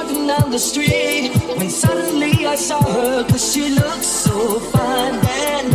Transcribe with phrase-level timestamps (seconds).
[0.00, 5.14] walking down the street when suddenly I saw her cause she looked so fine.
[5.48, 5.68] And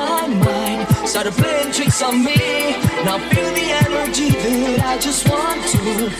[0.00, 2.40] my mind started playing tricks on me.
[3.06, 5.78] Now feel the energy that I just want to.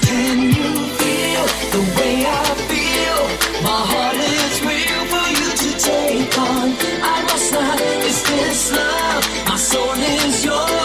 [0.08, 3.20] Can you feel the way I feel?
[3.68, 6.66] My heart is real for you to take on.
[7.14, 7.80] I must not.
[8.10, 9.22] Is this love?
[9.48, 10.83] My soul is yours.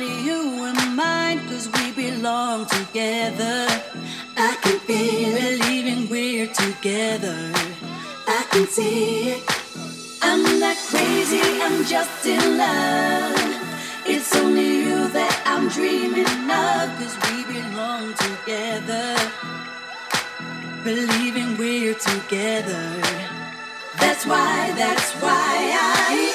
[0.00, 3.66] You and mine, cause we belong together.
[4.36, 7.52] I can feel believing we're together.
[8.26, 9.42] I can see it.
[10.22, 13.36] I'm not crazy, I'm just in love.
[14.06, 19.16] It's only you that I'm dreaming of, cause we belong together.
[20.84, 22.86] Believing we're together.
[24.00, 26.31] That's why, that's why I,